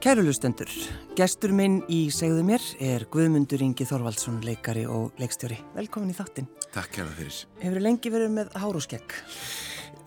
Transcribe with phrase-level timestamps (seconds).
[0.00, 0.64] Kærulustendur,
[1.12, 5.60] gestur minn í segðu mér er Guðmundur Ingi Þorvaldsson, leikari og leikstjóri.
[5.74, 6.48] Velkomin í þáttinn.
[6.72, 7.36] Takk kæra fyrir.
[7.60, 9.12] Hefur þið lengi verið með háruskegg?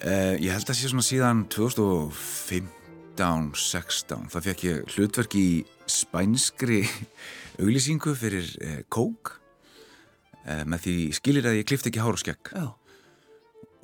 [0.01, 4.25] Uh, ég held að sé svona síðan 2015-16.
[4.33, 6.81] Það fekk ég hlutverk í spænskri
[7.61, 12.41] auglýsingu fyrir uh, kók uh, með því skilir að ég klift ekki háruskegg.
[12.49, 12.73] Já.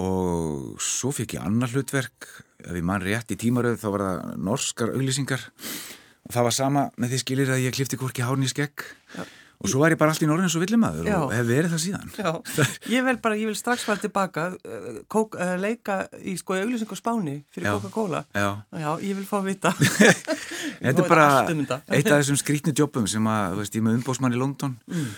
[0.02, 2.26] Og svo fekk ég annar hlutverk,
[2.66, 5.54] ef ég mann rétt í tímaröð þá var það norskar auglýsingar og
[6.34, 8.86] það var sama með því skilir að ég klifti hvorki hárni í skegg.
[9.16, 9.24] Já.
[9.60, 12.12] og svo var ég bara allt í norðin svo villimaður og hef verið það síðan.
[12.16, 12.60] Já,
[12.96, 16.96] ég vil bara, ég vil strax fara tilbaka uh, kók, uh, leika í sko og
[16.96, 18.24] spáni fyrir Coca-Cola.
[18.32, 18.62] Já.
[18.72, 19.74] Já, ég vil fá að vita.
[20.86, 24.38] Þetta er bara um eitt af þessum skrítni jobbum sem að, veist, ég með umbósmann
[24.38, 25.12] í London mm.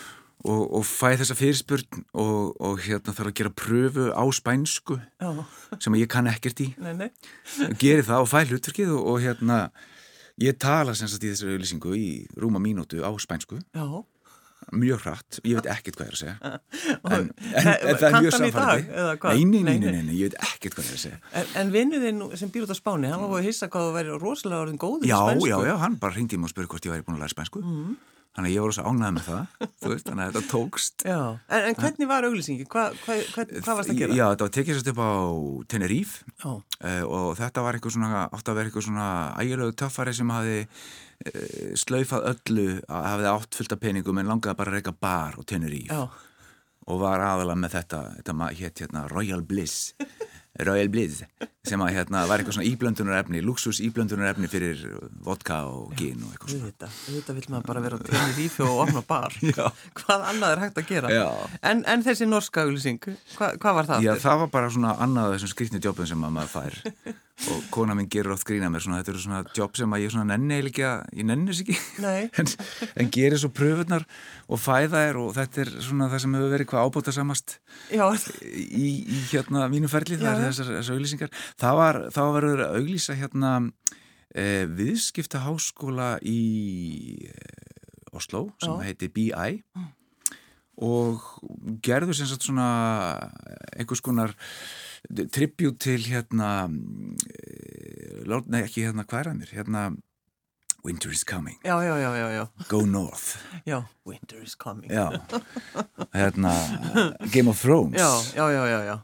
[0.47, 4.97] og, og fæ þessa fyrirspurn og, og hérna þarf að gera pröfu á spænsku
[5.77, 6.71] sem ég kann ekkert í.
[6.81, 7.11] Nei, nei.
[7.77, 9.63] Geri það og fæ hlutverkið og, og hérna
[10.41, 12.07] Ég tala sem sagt í þessari auðlýsingu í
[12.39, 13.61] rúma mínútu á spænsku.
[13.75, 13.85] Já.
[14.71, 16.35] mjög hratt, ég veit ekkert hvað ég er að segja.
[17.11, 18.83] En, en, en það er mjög samfærandi
[19.49, 21.19] nei, nei, nei, nei, nei, ég veit ekkert hvað ég er að segja.
[21.33, 24.19] En, en vinnuðinn sem býr út á Spáni hann var að hissa hvað þú væri
[24.21, 25.49] rosalega orðin góður já, í spænsku.
[25.49, 27.63] Já, já, hann bara ringdi mér og spurði hvort ég væri búin að læra spænsku.
[27.65, 27.97] Mm.
[28.31, 31.03] Þannig að ég var svo ánæðið með það, þú veist, þannig að þetta tókst.
[31.03, 31.17] Já,
[31.51, 32.67] en, en hvernig var auglýsingi?
[32.71, 34.15] Hva, hva, hva, hvað varst að gera?
[34.15, 35.11] Já, þetta var tekið sérst upp á
[35.73, 36.61] Tenerife uh,
[37.03, 39.09] og þetta var eitthvað svona, átt að vera eitthvað svona
[39.43, 44.71] ægilegu töffari sem hafi uh, slaufað öllu, hafið átt fullt af peningum en langaði bara
[44.71, 45.91] að reyka bar á Tenerife.
[45.91, 46.29] Já.
[46.87, 49.91] Og var aðalega með þetta, þetta hétt hérna Royal Bliss.
[50.67, 51.23] Royal Blizz
[51.67, 54.81] sem að hérna var eitthvað svona íblöndunarefni luxus íblöndunarefni fyrir
[55.25, 56.71] vodka og gin og eitthvað svona.
[57.05, 59.35] Þetta, vil maður bara vera á tegni lífi og ofna bar.
[59.99, 61.11] Hvað annað er hægt að gera?
[61.61, 63.01] En, en þessi norska auglýsing
[63.37, 64.07] hva, hvað var það?
[64.07, 66.81] Já það var bara svona annað þessum skrítni jobbum sem maður fær
[67.49, 70.13] og kona minn gerur oft grína mér svona, þetta eru svona jobb sem að ég
[70.13, 71.77] svona nenni eða ég nenni þess ekki.
[72.41, 72.49] En,
[73.01, 74.05] en gerir svo pröfunar
[74.51, 77.57] og fæða er og þetta er svona það sem hefur verið hvað ábúta samast
[78.45, 81.33] í, í hérna mínu ferli það er þessar, þessar auglýsingar.
[81.63, 83.53] Það var, þá verður að auglýsa hérna
[84.35, 84.45] e,
[84.79, 86.41] viðskiptaháskóla í
[87.25, 87.35] e,
[88.17, 88.85] Oslo sem Já.
[88.89, 89.89] heiti BI mm.
[90.87, 91.25] og
[91.83, 92.69] gerður sem sagt svona
[93.71, 94.35] einhvers konar
[95.09, 99.89] tribut til hérna eh, nei ekki hérna hvað er að mér hérna
[100.83, 101.59] Winter is coming.
[101.63, 102.47] Já, já, já, já.
[102.67, 103.37] Go north.
[103.65, 104.89] Já, winter is coming.
[106.11, 106.53] Hérna
[107.31, 107.99] Game of Thrones.
[107.99, 108.95] Já, já, já, já.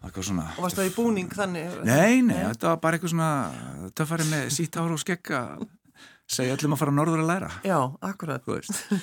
[0.58, 1.76] Og varst það í búning þannig?
[1.86, 5.44] Nei, nei, þetta var bara eitthvað svona töffari með sítt ára og skekka
[6.28, 7.50] segja öllum að fara norður að læra.
[7.66, 8.48] Já, akkurat.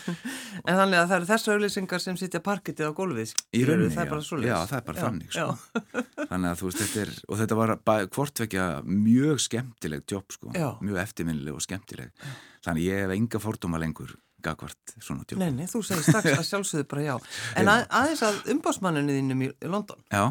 [0.68, 4.04] En þannig að það eru þessu auðlýsingar sem sitja parkettið á gólfið Í rauninni, já.
[4.44, 5.46] já, það er bara já, þannig sko.
[6.30, 7.72] Þannig að þú veist, þetta er og þetta var
[8.16, 10.68] hvortvekja mjög skemmtileg jobb, sko, já.
[10.84, 12.30] mjög eftirminnileg og skemmtileg.
[12.64, 14.14] Þannig ég hef enga fordóma lengur
[14.44, 15.40] gagvart svona jobb.
[15.40, 17.14] Nei, nei, þú segir strax að sjálfsögðu bara já.
[17.60, 20.00] En að, aðeins að umbásmanninu þínum í London.
[20.12, 20.26] Já.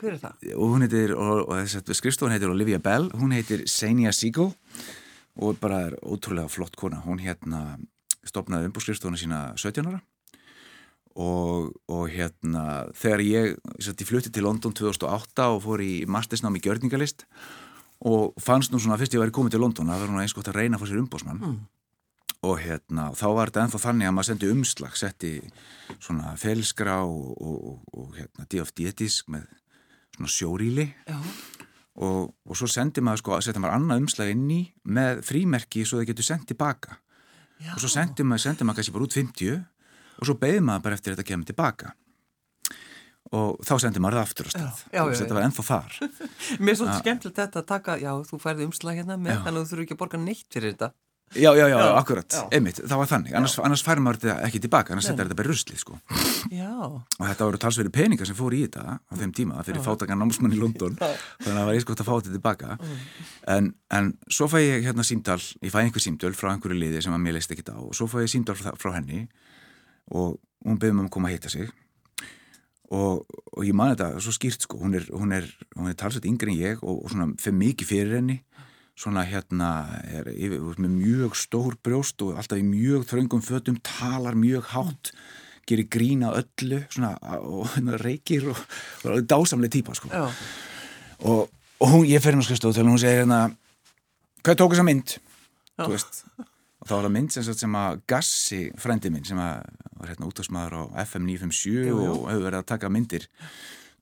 [0.00, 0.44] Hver er það?
[0.56, 4.54] Og hún heitir, og, og skrifstofun heitir Olivia Bell, hún heitir Seinia Siegel
[5.34, 7.02] og bara er ótrúlega flott kona.
[7.04, 7.78] Hún hérna
[8.24, 10.00] stopnaði umbúrskrifstofuna sína 17 ára.
[11.14, 16.62] Og, og hérna þegar ég, ég flutti til London 2008 og fór í mastersnám í
[16.64, 17.22] gjörningalist
[18.02, 20.58] og fannst nú svona fyrst ég væri komið til London að vera eins gott að
[20.58, 21.54] reyna að fá sér umbúrsmann mm.
[22.50, 25.32] og hérna þá var þetta ennþá þannig að maður sendi umslag setti
[26.02, 29.46] svona felskrá og, og, og hérna DFD-disk með
[30.18, 30.90] svona sjóríli.
[31.06, 31.53] Já
[31.94, 36.00] og, og svo sendir maður sko, setja maður annað umslag inn í með frímerki svo
[36.00, 36.98] þau getur sendt tilbaka.
[37.62, 37.70] Já.
[37.76, 39.52] og svo sendir maður, sendir maður kannski bara út 50
[40.18, 41.92] og svo beður maður bara eftir þetta að kemur tilbaka.
[43.34, 44.82] Og þá sendir maður það aftur á stað.
[44.90, 45.94] Já, já, og þetta var ennþá þar.
[46.64, 49.62] Mér er svolítið skemmtilegt þetta að taka, já þú færði umslag hérna með þannig að
[49.62, 50.90] þú þurfu ekki að borga neitt fyrir þetta
[51.34, 53.32] Já, já, já, akkurat, einmitt, það var þannig.
[53.34, 55.96] Annars, annars fær maður þetta ekki tilbaka, annars setjar þetta bara rusli sko.
[57.18, 60.54] og þetta voru talsveri peningar sem fór í þetta á þeim tíma fyrir fátakan námsmann
[60.54, 60.94] í London.
[61.42, 62.78] Þannig að það var eiskótt að fá þetta tilbaka.
[62.78, 62.98] Mm.
[63.56, 67.16] en, en svo fæ ég hérna símdal ég fæ einhver símdal frá einhverju liði sem
[67.16, 69.24] að mér leist ekki á og svo fæ ég símdal frá, frá henni
[70.14, 71.72] og hún beður mér um að koma að hitta sig.
[72.94, 76.28] Og, og ég man þetta svo skýrt sko, hún er, hún er, hún er talsveit
[76.30, 78.42] yngre en ég og, og svona fyrir mikið fyrir henni
[78.98, 79.70] svona hérna
[80.06, 85.10] er yfir, með mjög stór brjóst og alltaf í mjög þraungum fötum, talar mjög hátt
[85.68, 88.60] gerir grína öllu svona, og hérna reykir og,
[89.08, 90.10] og dásamlega típa sko.
[91.24, 91.50] og,
[91.80, 93.48] og hún, ég fer hérna skristu og hún segir hérna
[94.44, 95.16] hvað tók þessa mynd
[95.84, 99.64] og þá var það mynd sem, sem að Gassi, frendi minn sem var
[100.04, 102.08] hérna útdagsmaður á FM 957 jú, jú.
[102.12, 103.28] og hefur verið að taka myndir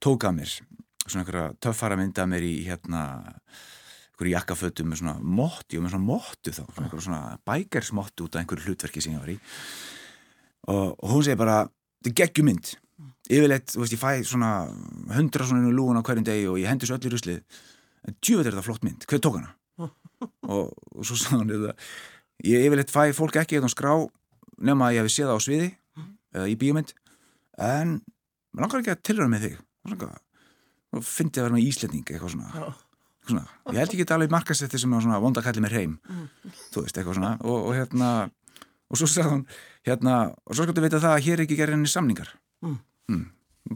[0.03, 0.57] tók að mér
[1.03, 3.03] svona einhverja töffara mynda mér í hérna
[4.13, 8.43] einhverju jakkafötum með svona mótti og með svona móttu þá, svona, svona bækersmóttu út af
[8.43, 9.37] einhverju hlutverki sem ég var í.
[10.69, 12.73] Og, og hún segi bara þetta er geggjumynd
[13.33, 14.51] yfirleitt, þú veist, ég fæ svona
[15.15, 17.61] hundra svona lúgun á hverjum degi og ég hendur svo öll í ruslið.
[18.03, 19.53] En djúvet er þetta flott mynd, hver tók hana?
[20.53, 21.75] og, og svo sagði hann þetta
[22.53, 23.93] ég yfirleitt fæ fólk ekki eitthvað skrá
[24.61, 25.69] nema að ég hef séð það á sviði
[26.33, 26.93] eða í bíomind
[27.57, 27.99] en
[28.53, 29.61] maður langar ekki að tilröða með þig.
[30.93, 32.73] Og fyndi að vera með íslending eitthvað svona,
[33.27, 33.43] svona.
[33.71, 35.93] ég held ekki að alveg markast þetta sem að vonda kalli með reym
[36.73, 38.09] þú veist, eitthvað svona og, og hérna,
[38.89, 39.45] og svo sagði hann
[39.87, 42.33] hérna, og svo skaldu veita það að hér ekki gerðin í samningar
[42.63, 42.79] mm.
[43.13, 43.27] Mm.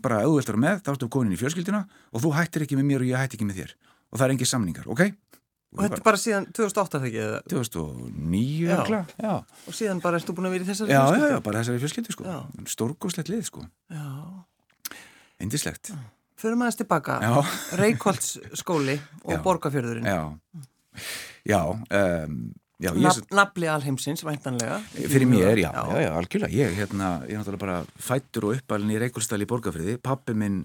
[0.03, 3.11] bara vera með, þá ertu komin í fjölskyldina og þú hættir ekki með mér og
[3.11, 3.77] ég hættir ekki með þér
[4.07, 5.07] og það er engi samningar, ok?
[5.75, 7.50] Og þetta er bara síðan 2008 þegar ekki?
[7.51, 9.01] 2009 já.
[9.19, 9.33] já.
[9.67, 11.27] Og síðan bara erstu búin að vera í þessari fjölskyldu?
[11.27, 12.35] Já, já, bara þessari fjölskyldu sko.
[12.71, 13.65] Stórgóðslegt lið sko.
[15.43, 15.91] Indislegt.
[16.38, 17.18] Förum aðeins tilbaka.
[17.80, 20.06] Reykjólds skóli og borgarfjörðurinn.
[20.06, 20.22] Já,
[21.50, 21.62] já.
[21.66, 22.36] Um,
[22.78, 24.78] já Naf, Nafli alheimsins, væntanlega.
[24.94, 26.54] Fyrir mér, já, já, já, algjörlega.
[26.54, 29.98] Ég, hérna, ég er náttúrulega bara fættur og uppalinn í Reykjóldstæli í borgarfjörði.
[30.06, 30.62] Pappi minn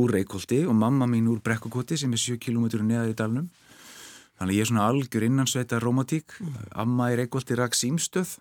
[0.00, 3.52] úr Reykjóldi og mamma mín úr Brekkukoti sem er 7 km neðar í dalnum.
[4.40, 6.60] Þannig ég er svona algjör innansveita romantík, mm.
[6.72, 8.38] amma er eitthvað til rak símstöð,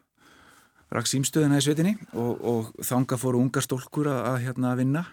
[0.96, 5.04] rak símstöðina í svetinni og, og þanga fóru unga stólkur að, að hérna vinna,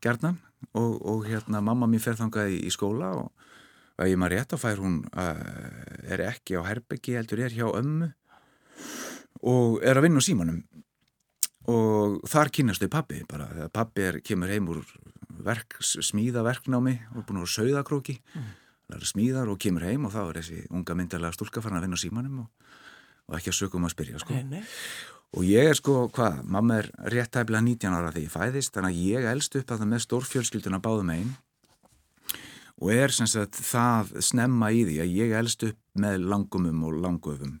[0.00, 0.38] gerðnan
[0.74, 3.30] og, og hérna mamma mín fer þangað í, í skóla og
[3.96, 7.66] ef ég maður rétt á fær hún uh, er ekki á herbeggi, heldur er hjá
[7.70, 8.10] ömmu
[9.46, 10.60] og er að vinna á símanum
[11.70, 14.84] og þar kynast þau pappi bara, þegar pappi er, kemur heim úr
[15.46, 18.54] verk, smíðaverknámi og er búin að sögða króki mm
[18.94, 22.04] smíðar og kemur heim og þá er þessi unga myndarlega stúlka farin að vinna á
[22.04, 22.48] símanum og,
[23.26, 24.34] og ekki að sökum að spyrja sko.
[24.34, 24.62] Nei, nei.
[25.34, 29.10] Og ég er sko, hvað, mamma er réttæfla 19 ára þegar ég fæðist þannig að
[29.10, 31.34] ég elst upp að það með stórfjölskylduna báðum einn
[32.76, 36.98] og er sem sagt það snemma í því að ég elst upp með langumum og
[37.04, 37.56] langöfum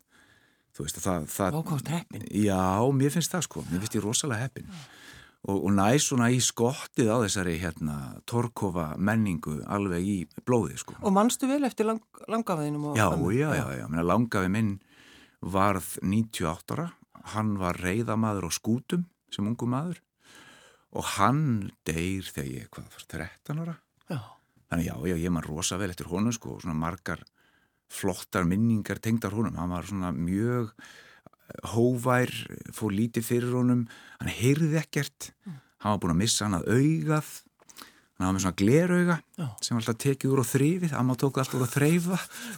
[0.76, 4.04] þú veist að það, það Ókátt heppin Já, mér finnst það sko, mér finnst ég
[4.04, 4.70] rosalega heppin
[5.46, 7.96] og, og næ svona í skottið á þessari hérna
[8.28, 10.16] torkofa menningu alveg í
[10.46, 10.96] blóði sko.
[11.02, 12.92] Og mannstu vel eftir lang, langafiðinum?
[12.98, 14.04] Já, já, já, já, já.
[14.10, 14.72] langafið minn
[15.46, 16.88] varð 98 ára,
[17.34, 20.02] hann var reyðamadur og skútum sem ungu maður
[20.96, 23.74] og hann deyr þegar ég, hvað, var 13 ára?
[24.08, 24.20] Já.
[24.70, 27.22] Þannig já, já, ég man rosa vel eftir honum sko, svona margar
[27.92, 30.72] flottar minningar tengdar honum, hann var svona mjög
[31.74, 32.32] hóvær,
[32.74, 33.84] fór lítið fyrir honum
[34.18, 35.58] hann heyrði ekkert mm.
[35.84, 37.28] hann var búin að missa hann að augað
[38.16, 39.46] hann var með svona glerauga Já.
[39.60, 42.18] sem var alltaf tekið úr og þrýfið amma tók alltaf úr og þreyfa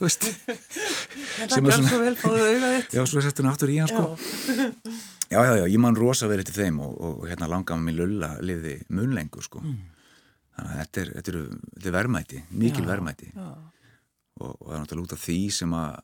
[1.39, 2.95] þetta er svo vel fóðu augað þitt.
[2.95, 4.03] Já, svo settur hann aftur í hann sko.
[5.29, 8.31] Já, já, já, ég man rosa verið til þeim og, og hérna langaði mig lulla
[8.41, 9.59] liði munlengur sko.
[9.61, 9.75] Mm.
[10.55, 11.37] þannig að þetta er, þetta er,
[11.75, 13.29] þetta er verðmæti mikil verðmæti.
[13.35, 13.51] já.
[14.39, 15.95] Og, það er náttúrulega út af því sem að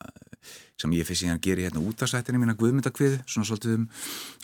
[0.75, 3.85] sem ég fyrir síðan gera hérna út af sættinu mína guðmyndakvið, svona svolítið um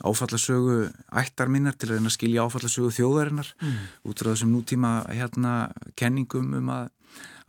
[0.08, 0.78] áfallasögu
[1.22, 3.84] ættar minnar til að reyna að skilja áfallasögu þjóðarinnar mm.
[4.10, 5.54] út frá þessum nútíma hérna
[6.00, 6.90] kenningum um að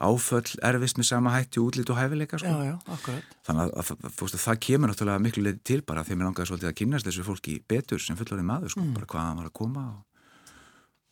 [0.03, 2.51] áföll erfist með sama hætti útlít og hæfileika sko.
[2.51, 6.29] já, já, þannig að, að, að það kemur náttúrulega miklu leið til bara þegar mér
[6.29, 8.97] langaði svolítið að kynast þessu fólki betur sem fullorðið maður sko, mm.
[8.97, 10.25] bara hvaðan var að koma og,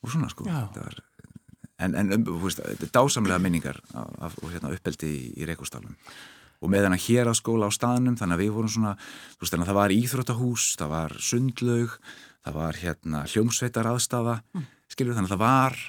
[0.02, 0.98] og svona sko var,
[1.80, 2.62] en, en um, veist,
[2.94, 5.96] dásamlega minningar af, af hérna, uppeldi í, í Reykjástalum
[6.60, 8.96] og með hennar hér á skóla á staðnum þannig að við vorum svona,
[9.36, 11.94] þú veist að það var íþróttahús, það var sundlaug
[12.44, 14.68] það var hérna hljómsveitar aðstafa mm.
[14.92, 15.80] skilur þannig að það var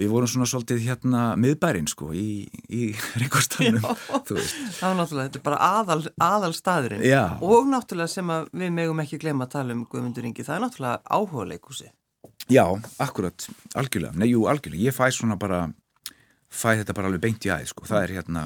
[0.00, 5.46] við vorum svona svolítið hérna miðbærin sko í, í reykvarstafnum það var náttúrulega, þetta er
[5.46, 7.06] bara aðal, aðal staðurinn.
[7.06, 7.36] Já.
[7.44, 11.18] og náttúrulega sem við megum ekki glemja að tala um Guðmundur Ingi, það er náttúrulega
[11.18, 11.90] áhuga leikúsi
[12.50, 12.64] Já,
[12.98, 13.46] akkurat,
[13.78, 14.90] algjörlega, nei, jú, algjörlega.
[14.90, 15.68] Ég fæ svona bara,
[16.50, 18.44] fæ þetta bara alveg beint í aðeins sko, það er hérna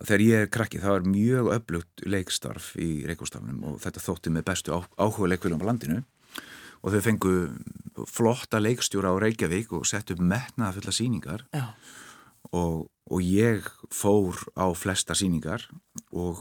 [0.00, 4.46] þegar ég er krakki það var mjög öflugt leikstarf í Reykjavstafnum og þetta þótti með
[4.48, 6.02] bestu áhuga leikvöldum á landinu.
[6.80, 7.34] Og þau fengu
[8.08, 11.44] flotta leikstjóra á Reykjavík og sett upp metnaða fulla síningar
[12.56, 15.66] og, og ég fór á flesta síningar
[16.16, 16.40] og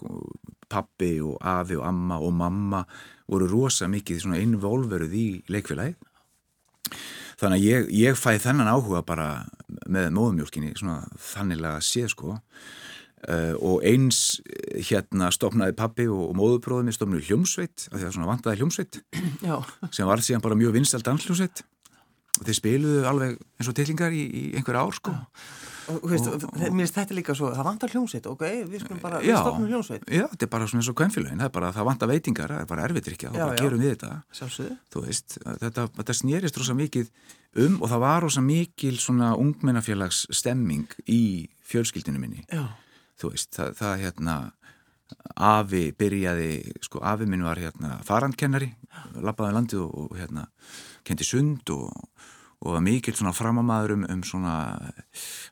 [0.72, 2.86] pappi og afi og amma og mamma
[3.28, 5.98] voru rosa mikið svona involveruð í leikfélagi
[7.40, 9.30] þannig að ég, ég fæ þennan áhuga bara
[9.90, 12.38] með móðumjólkinni svona þanniglega séð sko.
[13.20, 18.14] Uh, og eins eh, hérna stopnaði pappi og, og móðupróðum stopnaði hljómsveit, af því að
[18.16, 19.00] svona vantaði hljómsveit.
[19.50, 19.58] Já.
[19.92, 21.66] sem var síðan bara mjög vinstald dansljómsveit
[22.40, 25.12] og þeir spiluðu alveg eins og tillingar í, í einhver ár sko.
[25.12, 25.50] Og,
[26.04, 29.32] veist, og, og mér þetta líka svo, það vantar hljómsveit ok, við skulum bara, já,
[29.32, 30.06] við stopnum hljómsveit.
[30.08, 32.64] Já, þetta er bara svona eins og kvennfélagin, það er bara það vantar veitingar, það
[32.64, 34.12] er bara erfiðrykja, þá bara gerum við þetta.
[34.94, 37.12] Þú veist, þetta, þetta snýrist rosa mikið
[37.66, 41.22] um og það var rosa mikil svona ungmennafélags stemming í
[41.70, 42.46] fjölskyldinu minni.
[42.52, 42.68] Já.
[43.20, 44.38] Þú veist, það, það hérna
[45.50, 46.52] afi byrjaði,
[46.86, 48.70] sko afi minn var hérna farandkennari
[49.24, 50.46] lappaði landið og, og hérna
[51.08, 51.90] kendi sund og,
[52.60, 54.54] og var mikill svona framamaður um, um svona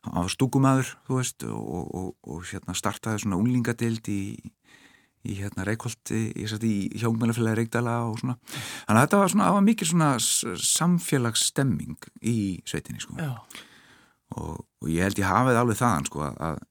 [0.04, 4.22] á stúkumæður, þú veist og, og hérna startaði svona unlingadeild í
[5.28, 8.38] í hérna Reykjóldi, ég sætti í hjóngmælafélagi Reykdala og svona.
[8.88, 10.10] Þannig að þetta var svona, það var mikil svona
[10.68, 12.38] samfélagsstemming í
[12.68, 13.18] sveitinni sko.
[14.38, 16.62] Og, og ég held ég hafið alveg þaðan sko að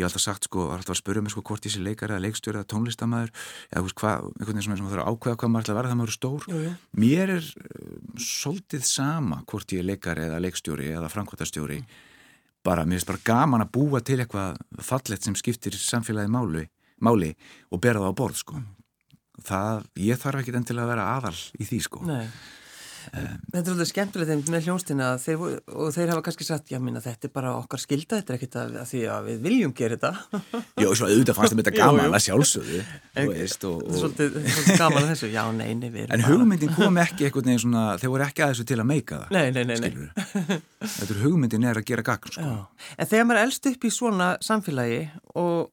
[0.00, 2.16] ég hef alltaf sagt sko, var alltaf að spyrja mig sko hvort ég sé leikari
[2.16, 3.32] eða leikstjóri eða tónlistamæður
[3.70, 6.00] eða hvað, einhvern veginn sem það þarf að ákveða hvað maður ætla að vera það
[6.00, 6.74] maður er stór jú, jú.
[7.04, 11.96] mér er uh, svolítið sama hvort ég er leikari eða leikstjóri eða framkvæmtastjóri mm.
[12.66, 16.66] bara, mér finnst bara gaman að búa til eitthvað fallett sem skiptir samfélagi máli
[17.00, 17.34] máli
[17.72, 18.62] og bera það á borð sko.
[19.44, 22.26] það, ég þarf ekki enn til að vera aðal í því sko Nei.
[23.10, 27.28] Þetta er alveg skemmtilegt með hljónstina þeir, og þeir hafa kannski sagt já minna þetta
[27.28, 30.40] er bara okkar skilda þetta er ekkit að, að því að við viljum gera þetta.
[30.80, 32.82] Já, svo auðvitað fannst þeim þetta gaman að sjálfsögðu
[33.16, 34.38] Þetta er svolítið
[34.80, 38.46] gaman að þessu, já, neini En hugmyndin kom ekki eitthvað neginn svona þeir voru ekki
[38.46, 40.60] að þessu til að meika það Nei, nei, nei, nei.
[40.84, 42.54] Þetta er hugmyndin er að gera gagn sko.
[43.00, 45.02] En þegar maður elst upp í svona samfélagi
[45.40, 45.70] og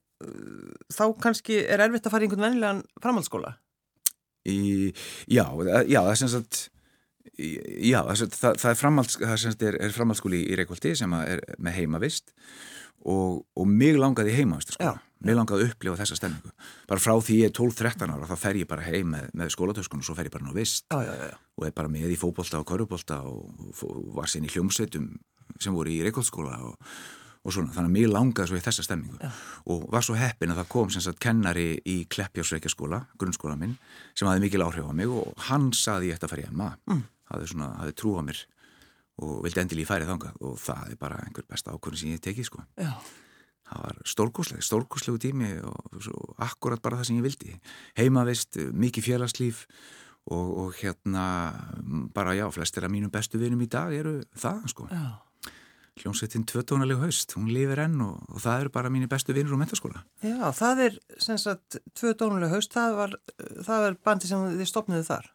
[0.90, 3.54] þá kannski er erfitt að fara í einhvern vennilegan framhaldsskóla?
[4.48, 4.58] Í,
[5.30, 5.44] Já,
[5.86, 6.60] já, það er sem sagt
[7.36, 12.32] já, það, það er, framhalds, það er, er framhaldsskóli í Reykjóldi sem er með heimavist
[13.04, 14.94] og, og mig langaði heimavist sko.
[15.26, 16.52] mig langaði að upplifa þessa stemningu.
[16.90, 20.04] Bara frá því ég er 12-13 ára þá fer ég bara heim með, með skólatöskunum
[20.04, 20.86] og svo fer ég bara ná vist.
[20.90, 24.52] Já, já, og er bara með í fókbólta og korubólta og, og var sín í
[24.52, 25.12] hljómsveitum
[25.58, 26.76] sem voru í Reykjóldskóla og
[27.48, 29.30] og svona, þannig að mér langaði svo í þessa stemmingu ja.
[29.72, 33.76] og var svo heppin að það kom sem sagt kennari í Kleppjársveikjaskóla grunnskóla minn,
[34.18, 36.34] sem hafi mikil áhrif á mig og hann saði ég eftir að
[37.28, 38.42] hafi svona, hafi trú á mér
[39.18, 42.50] og vildi endilíð færið þangað og það er bara einhver besta ákvörðin sem ég tekið
[42.50, 42.90] sko Já.
[43.70, 47.56] það var stórkosleg, stórkoslegu tími og, og akkurat bara það sem ég vildi
[47.98, 49.64] heimavist, mikið félagslíf
[50.28, 51.24] og, og hérna
[52.14, 55.18] bara já, flestir af mínum bestu vinum í dag eru það sko Já
[55.98, 59.62] hljómsveitin Tvötónaleg haust, hún lifir enn og, og það eru bara mínir bestu vinnur á
[59.62, 60.04] mentaskóla.
[60.22, 63.16] Já, það er sem sagt Tvötónaleg haust, það var,
[63.66, 65.30] það var bandi sem þið stopniðu þar?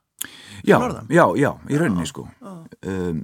[0.64, 0.78] Já,
[1.12, 2.28] já, já, í rauninni sko.
[2.44, 3.24] Um,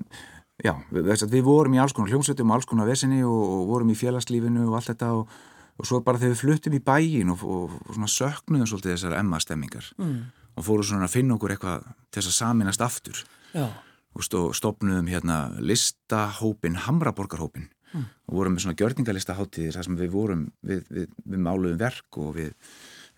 [0.64, 3.94] já, við, við vorum í alls konar hljómsveitum og alls konar vesinni og, og vorum
[3.94, 5.38] í félagslífinu og allt þetta og,
[5.80, 9.40] og svo bara þegar við fluttum í bæin og, og svona söknuðum svolítið þessar emma
[9.40, 10.18] stemmingar mm.
[10.60, 13.24] og fórum svona að finna okkur eitthvað til þess að saminast aftur.
[13.54, 13.70] Já
[14.16, 18.06] og stopnuðum hérna listahópin, Hamraborgarhópin mm.
[18.28, 22.34] og vorum með svona gjörningalistaháttíðir þar sem við vorum, við, við, við máluðum verk og
[22.38, 22.54] við,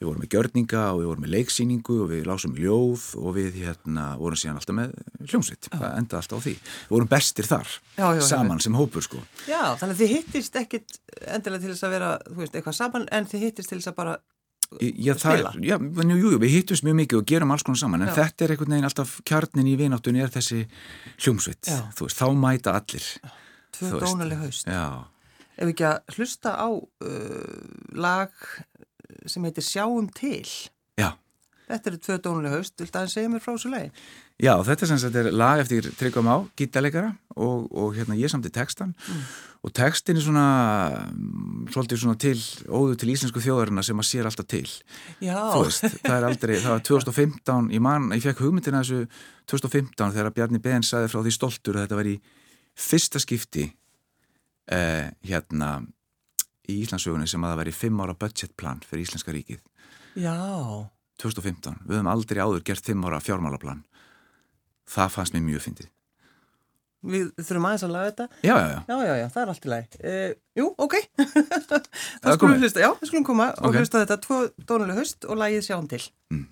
[0.01, 3.59] við vorum með gjörninga og við vorum með leiksýningu og við lásum ljóð og við
[3.61, 4.95] hérna vorum síðan alltaf með
[5.27, 6.55] hljómsveit, það enda alltaf á því.
[6.57, 8.65] Við vorum bestir þar, já, já, saman já.
[8.65, 9.21] sem hópur sko.
[9.45, 13.07] Já, þannig að þið hittist ekkit endilega til þess að vera, þú veist, eitthvað saman
[13.13, 14.19] en þið hittist til þess að bara
[14.79, 18.13] Já, það, já, jú, jú, við hittumst mjög mikið og gerum alls konar saman, en
[18.15, 20.61] þetta er einhvern veginn alltaf kjarnin í vináttunni er þessi
[21.17, 21.67] hljómsveit,
[21.97, 23.09] þú veist, þá mæta allir.
[23.75, 24.71] Tvö dónaleg haust.
[24.71, 25.03] Já.
[25.59, 27.59] Ef ekki að hlusta á uh,
[27.99, 28.31] lag
[29.29, 30.47] sem heitir Sjáum til.
[30.99, 31.13] Já.
[31.71, 33.91] Þetta eru tvö dónuleg haust, viltu að það segja mér frá þessu lagi?
[34.41, 38.47] Já, þetta sem sagt er lag eftir Tryggvam á, gítarleikara og, og hérna ég samt
[38.49, 39.21] í textan mm.
[39.67, 40.45] og textin er svona
[41.71, 42.33] svolítið svona til,
[42.67, 44.65] óðu til íslensku þjóðarina sem að sér alltaf til.
[45.23, 45.37] Já.
[45.61, 49.05] Veist, það er aldrei, það var 2015 ég man, ég fekk hugmyndina þessu
[49.53, 52.17] 2015 þegar Bjarni Ben saði frá því stoltur að þetta var í
[52.81, 53.69] fyrsta skipti
[54.73, 55.75] eh, hérna
[56.69, 59.63] í Íslandsögunni sem að það væri 5 ára budgetplan fyrir Íslenska ríkið.
[60.19, 60.35] Já.
[61.21, 63.83] 2015, við höfum aldrei áður gert 5 ára fjármálaplan.
[64.91, 65.91] Það fannst mér mjög fyndið.
[67.01, 68.25] Við þurfum aðeins að laga þetta.
[68.45, 70.01] Já, já, já, já, já, já það er allt í lagi.
[70.05, 70.95] Uh, Jú, ok.
[72.21, 73.65] Það skulum hlusta, já, við skulum koma okay.
[73.65, 74.17] og hlusta þetta.
[74.21, 76.01] Tvo dónuleg höst og lagið sjáum til.
[76.29, 76.43] Mm.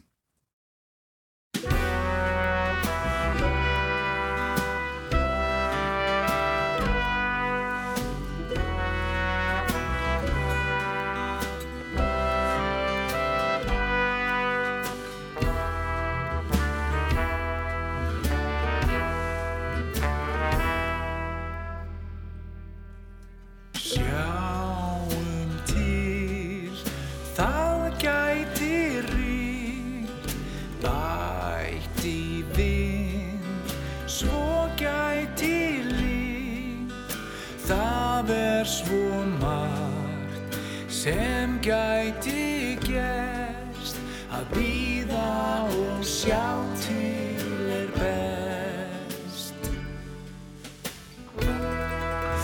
[40.99, 43.97] Sem gæti gerst.
[44.31, 45.29] Að býða
[45.71, 46.49] og sjá
[46.83, 49.69] til er best.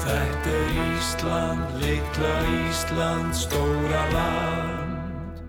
[0.05, 2.33] Þetta er Ísland, litla
[2.69, 5.43] Ísland, stóra land.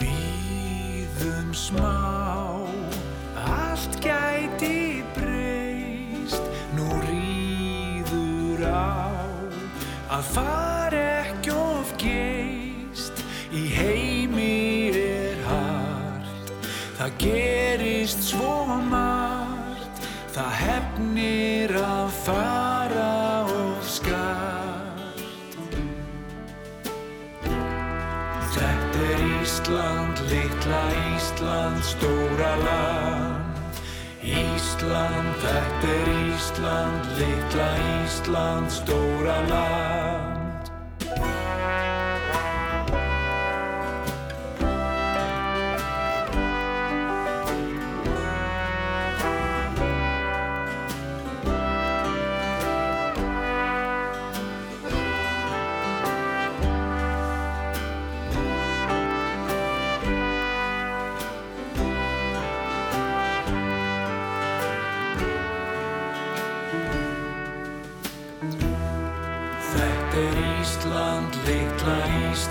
[0.00, 2.15] Býðum smá,
[17.26, 20.04] gerist svo margt.
[20.36, 23.12] Það hefnir að fara
[23.48, 25.24] of skart
[28.56, 30.82] Þetta er Ísland, litla
[31.14, 33.80] Ísland, stóra land.
[34.24, 37.70] Ísland, þetta er Ísland, litla
[38.02, 40.15] Ísland, stóra land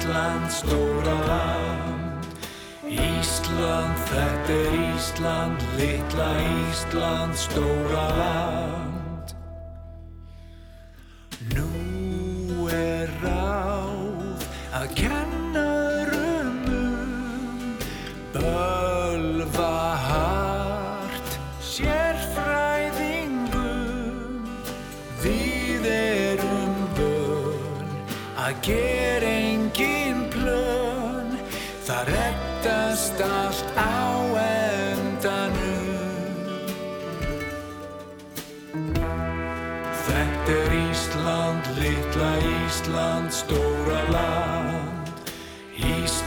[0.05, 2.25] Ísland, stóra land.
[2.85, 6.29] Ísland, þetta er Ísland, litla
[6.69, 8.74] Ísland, stóra land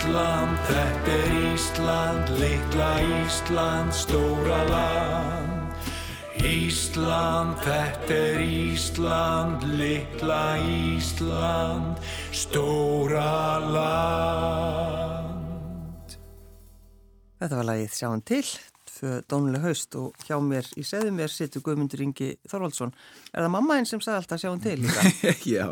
[0.09, 5.69] Ísland, þetta er Ísland, litla Ísland, stóra land
[6.49, 12.01] Ísland, þetta er Ísland, litla Ísland,
[12.33, 14.97] stóra land.
[17.37, 18.49] Þetta var lagið Sjáum til,
[19.31, 22.93] dónuleg haust og hjá mér í segðu mér situr Guðmundur Ingi Þorvaldsson.
[23.33, 25.05] Er það mamma einn sem sagði alltaf Sjáum til líka?
[25.57, 25.67] já,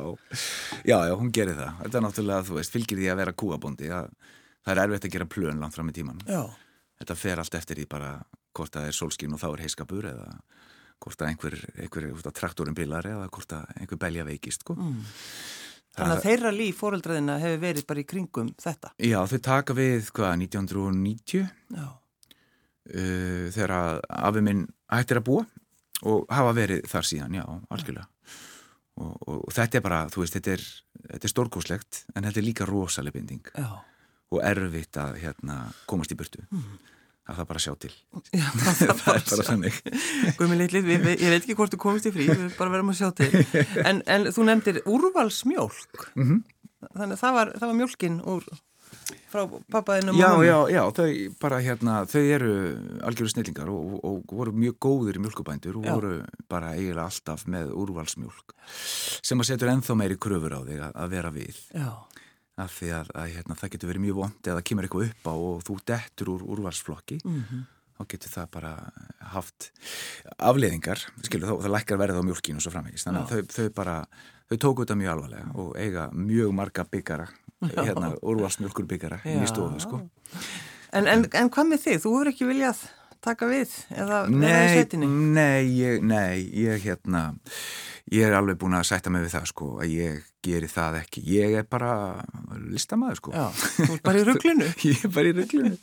[0.87, 1.83] já, já, hún gerir það.
[1.83, 3.91] Þetta er náttúrulega, þú veist, fylgir því að vera kúabóndi.
[3.91, 6.23] Það er erfitt að gera plön langt fram í tíman.
[6.31, 6.43] Já.
[7.03, 8.15] Þetta fer allt eftir því bara
[8.57, 10.31] hvort það er sólskinn og þá er heiskapur eða
[11.05, 14.79] hvort að einhver, einhver, einhver traktorin bilar eða hvort að einhver belja veikist, sko.
[14.81, 15.03] Mm.
[15.97, 18.91] Þannig að þeirra líf fóreldraðina hefur verið bara í kringum þetta.
[19.01, 21.87] Já, þau taka við, hvað, 1990 Já.
[22.87, 25.47] Uh, þegar að afi minn hættir að búa
[26.07, 28.07] og hafa verið þar síðan, já, algjörlega.
[28.97, 30.67] Og, og, og þetta er bara, þú veist, þetta er,
[31.13, 33.81] þetta er stórkóslegt en þetta er líka rosaleg binding Já.
[34.33, 35.57] og erfitt að hérna,
[35.89, 36.45] komast í burtu.
[36.49, 36.79] Mm.
[37.27, 37.91] Það er bara að sjá til.
[38.31, 39.81] Já, það, það, það er bara þannig.
[40.39, 43.09] Guðmið litlið, ég veit ekki hvort þú komist í frí, við bara verðum að sjá
[43.19, 43.43] til.
[43.83, 46.07] En, en þú nefndir úrvalsmjólk.
[46.15, 46.45] Mm -hmm.
[46.87, 48.49] Þannig að það var, það var mjólkin úr
[49.31, 51.11] frá pappaðinum já, já, já, þau
[51.43, 52.53] bara hérna þau eru
[53.07, 55.93] algjörðu snillingar og, og, og voru mjög góðir í mjölkubændur og já.
[55.95, 56.13] voru
[56.51, 61.15] bara eiginlega alltaf með úrvalsmjölk sem að setur enþá meiri kröfur á þig að, að
[61.15, 61.89] vera við já.
[62.67, 65.35] af því að, að hérna, það getur verið mjög vond eða kemur eitthvað upp á
[65.35, 67.67] og þú dettur úr úrvalsflokki mm -hmm.
[67.99, 68.73] þá getur það bara
[69.35, 69.71] haft
[70.39, 73.69] afleðingar, skilur þá, það lækkar verið á mjölkinu og svo framvegist, þannig að þau, þau
[73.71, 74.01] bara
[74.51, 77.27] þau tóku þetta mjög alvarlega og eiga mjög marga byggara
[77.73, 80.03] hérna úrvalsmjölkur byggara í stofu sko.
[80.93, 82.01] en, en, en hvað með þig?
[82.05, 82.85] Þú hefur ekki viljað
[83.27, 85.09] taka við eða vera í sveitinni?
[85.35, 87.29] Nei, ég, nei, ég hérna
[88.13, 91.23] ég er alveg búin að sætta mig við það sko að ég geri það ekki.
[91.27, 91.91] Ég er bara
[92.71, 93.33] listamæður sko.
[93.35, 93.47] Já,
[93.81, 95.75] þú er bara í rugglinu Ég er bara í rugglinu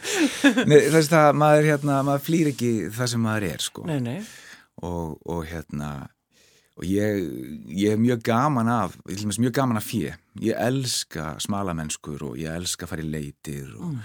[0.93, 3.87] Þess að maður, hérna, maður flýr ekki það sem maður er sko.
[3.89, 4.19] Nei, nei.
[4.83, 5.89] Og, og hérna
[6.77, 7.19] og ég,
[7.69, 12.85] ég er mjög gaman af mjög gaman af fjö ég elska smalamennskur og ég elska
[12.87, 13.99] að fara í leitir og, Mm.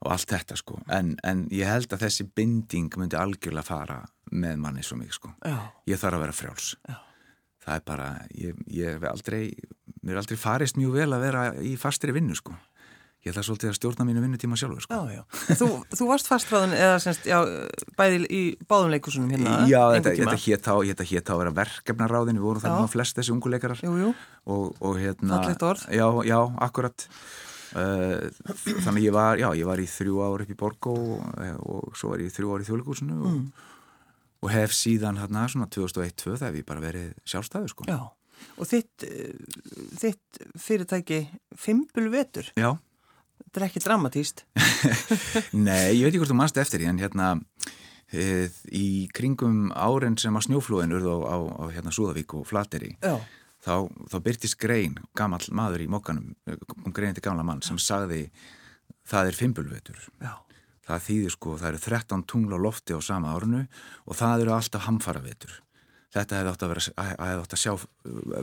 [0.00, 0.78] og allt þetta sko.
[0.88, 3.98] En, en ég held að þessi binding myndi algjörlega fara
[4.32, 5.32] með manni svo mikið sko.
[5.44, 6.74] Já, ég þarf að vera frjáls.
[6.88, 6.96] Já.
[7.60, 9.42] það er bara, ég, ég hef aldrei
[10.02, 12.54] mér er aldrei farist mjög vel að vera í fastri vinnu sko
[13.20, 14.96] ég ætla svolítið að stjórna mínu vinnutíma sjálfur sko.
[14.96, 15.22] já, já.
[15.60, 17.38] Þú, þú varst fastræðun eða semst, já,
[17.98, 22.40] bæði í báðum leikusunum hérna Já, þetta, þetta hétt þetta hét þá að vera verkefnaráðin
[22.40, 24.12] við vorum að flest þessi ungu leikarar Jú, jú,
[24.54, 25.84] og, og hérna Fallegt orð.
[25.92, 27.04] Já, já, akkurat
[27.76, 28.30] uh,
[28.86, 32.14] Þannig ég var, já, ég var í þrjú ár upp í Borgó og, og svo
[32.14, 33.50] var ég í þrjú ár í þjóðleikúsinu og, Mm.
[34.48, 37.98] og hef síðan hérna svona 2001-2002 það hef ég bara verið sjálfstæður sko já.
[38.56, 39.34] Og þitt, eh,
[40.00, 41.18] þitt fyrirtæki
[41.60, 42.46] Fimbulvetur?
[42.56, 42.70] Já.
[43.40, 44.44] Þetta er ekki dramatíst?
[45.68, 47.28] Nei, ég veit ekki hvort þú mannst eftir því en hérna
[48.12, 52.92] eð, í kringum áren sem að snjóflóðin urðu á, á, á hérna Súðavík og Flateri
[53.02, 53.16] Já.
[53.64, 53.74] þá,
[54.10, 56.34] þá byrtist grein, gammal maður í mokkanum,
[56.94, 58.26] grein til gamla mann sem sagði
[59.10, 60.04] það er Fimbulvetur.
[60.22, 60.36] Já.
[60.90, 63.64] Það þýðir sko, það eru 13 tungla lofti á sama árnu
[64.06, 65.58] og það eru alltaf hamfara vetur
[66.14, 67.72] þetta hefði átt að vera hefði átt að sjá,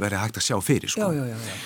[0.06, 1.12] verið hægt að sjá fyrir sko.
[1.12, 1.60] já, já, já,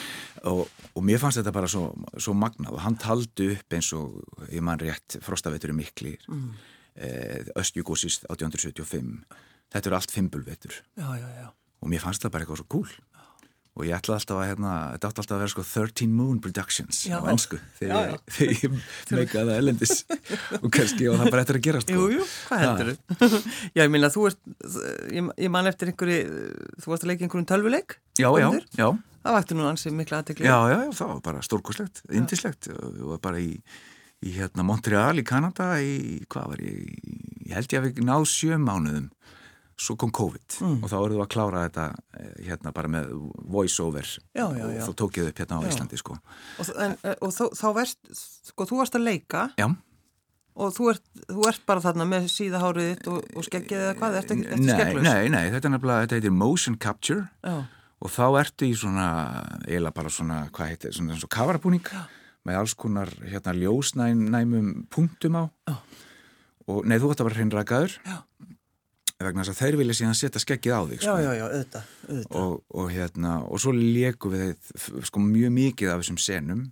[0.50, 1.86] og, og mér fannst þetta bara svo,
[2.18, 2.76] svo magnað.
[2.76, 6.52] Og hann taldi upp eins og ég man rétt frostavetur í mikli mm.
[6.96, 9.12] eh, östjúgósist 1875
[9.72, 10.82] þetta eru allt fimbulvetur.
[11.82, 12.92] Og mér fannst þetta bara eitthvað svo cool
[13.72, 16.98] og ég ætlaði alltaf að hérna, þetta átti alltaf að vera sko 13 Moon Productions
[17.08, 17.16] já.
[17.16, 18.74] á ennsku þegar ég
[19.16, 19.94] meikaði það elendis
[20.60, 21.96] og kannski og það bara eftir að gera sko.
[21.96, 23.40] Jújú, hvað heldur þú?
[23.78, 24.42] Já, ég minna, þú ert,
[25.16, 26.20] ég, ég man eftir einhverju,
[26.84, 28.88] þú varst að leika einhverjum tölvuleik Já, já, já.
[29.22, 33.02] Það vakti nú ansið miklu aðtegli Já, já, já, það var bara stórkoslegt, indislegt og
[33.14, 33.54] var bara í,
[34.20, 36.92] í hérna Montreal í Kanada í, hvað var ég,
[37.48, 39.08] ég held ég að við náðu sjö mánuðum
[39.82, 40.58] svo kom COVID.
[40.62, 40.80] Mm.
[40.82, 41.86] og þá eruðu að klára þetta
[42.20, 43.13] eh, hérna bara með
[43.52, 44.65] voice over já, já, já.
[44.67, 46.17] og þá tók ég upp hérna á Íslandi sko.
[46.62, 48.00] Og, en, eh, og þá, þá verst,
[48.52, 49.48] sko, þú varst að leika.
[49.60, 49.67] Já.
[50.62, 54.17] Og þú ert, þú ert bara þarna með síðahárið þitt og, og skeggið eða hvað,
[54.20, 55.06] eftir, eftir nei, skegglus?
[55.08, 57.54] Nei, nei, þetta er nefnilega, þetta heitir motion capture.
[58.02, 59.08] Og þá ertu í svona,
[59.63, 61.88] eiginlega bara svona, hvað heitir, svona eins og kavarabúning
[62.50, 65.44] með alls konar hérna ljósnæmum punktum á.
[66.67, 67.96] Og nei, þú ætti að vera hreinrakaður.
[68.04, 68.20] Já
[69.28, 71.14] vegna þess að þeir vilja síðan setja skeggið á þig sko.
[71.16, 72.42] Já, já, já, auðvitað, auðvitað.
[72.42, 74.74] Og, og, hérna, og svo leikum við
[75.10, 76.66] sko, mjög mikið af þessum senum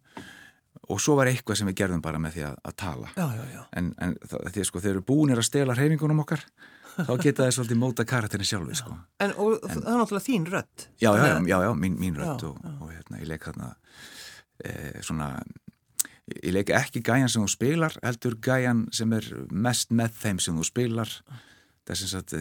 [0.90, 3.46] og svo var eitthvað sem við gerðum bara með því að, að tala já, já,
[3.54, 3.62] já.
[3.78, 6.46] en, en því sko, þeir eru búinir að stela hreyfingunum okkar
[6.98, 8.96] þá geta þeir svolítið móta karakterin sjálfi sko.
[9.24, 12.46] En og, en, það er náttúrulega þín rött Já, já, já, já mín, mín rött
[12.48, 13.74] og, og hérna, ég leik hérna
[14.64, 14.74] e,
[15.06, 15.30] svona
[16.38, 20.58] ég leik ekki gæjan sem þú spilar heldur gæjan sem er mest með þeim sem
[20.58, 21.14] þú spilar
[21.90, 22.38] það sem sagt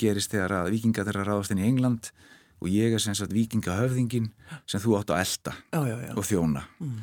[0.00, 2.10] gerist þegar að vikinga þeirra ráðast inn í England
[2.60, 4.30] og ég er sem sagt vikingahöfðingin
[4.68, 6.12] sem þú átt að elda já, já, já.
[6.14, 6.96] og þjóna mm.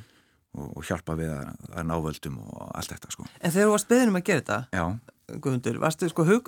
[0.60, 3.30] og, og hjálpa við að, að návöldum og allt þetta sko.
[3.42, 4.90] En þegar þú varst beðinum að gera þetta
[5.28, 6.46] Guðmundur, varstu sko hug,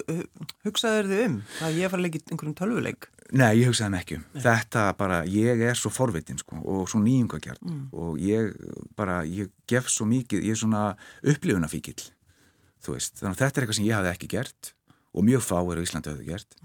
[0.63, 1.33] hugsaður þið um
[1.67, 3.09] að ég fara að leggja einhverjum tölvuleik?
[3.35, 7.01] Nei, ég hugsaði mig ekki um þetta bara, ég er svo forvitin sko, og svo
[7.03, 7.81] nýjungagjart mm.
[7.91, 8.53] og ég
[8.95, 10.85] bara, ég gef svo mikið ég er svona
[11.27, 11.97] upplifunafíkil
[12.79, 14.71] þú veist, þannig að þetta er eitthvað sem ég hafði ekki gert
[15.13, 16.59] og mjög fáir á Íslandi hafði gert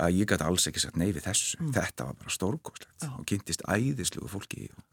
[0.00, 1.74] að ég gæti alls ekki sagt nei við þessu mm.
[1.76, 4.84] þetta var bara stórkoslegt og kynntist æðislugu fólki og